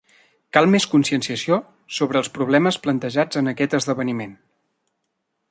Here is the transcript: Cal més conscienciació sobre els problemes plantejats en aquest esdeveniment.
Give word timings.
Cal 0.55 0.67
més 0.75 0.87
conscienciació 0.93 1.59
sobre 1.99 2.19
els 2.23 2.31
problemes 2.39 2.81
plantejats 2.87 3.41
en 3.43 3.53
aquest 3.53 3.77
esdeveniment. 3.81 4.35